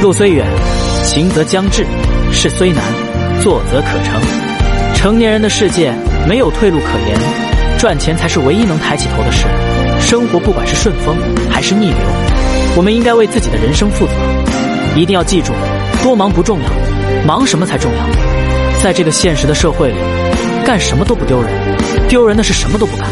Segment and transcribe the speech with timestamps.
[0.00, 0.46] 路虽远
[1.02, 1.84] 行则将至
[2.32, 2.82] 事虽难
[3.42, 4.20] 做则可成。
[4.94, 5.92] 成年人的世界
[6.26, 7.18] 没有退路可言
[7.78, 9.46] 赚钱才是唯一能抬起头的事。
[10.00, 11.16] 生活不管是顺风
[11.50, 11.98] 还是逆流
[12.76, 14.12] 我们应该为自己的人生负责。
[14.96, 15.52] 一定要记住
[16.02, 16.70] 多忙不重要
[17.26, 18.82] 忙什么才重要？
[18.82, 19.96] 在这个现实的社会里
[20.64, 21.50] 干什么都不丢人
[22.08, 23.08] 丢人的是什么都不干。